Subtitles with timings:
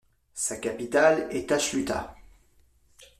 [0.33, 2.15] Sa capitale est Tashluta.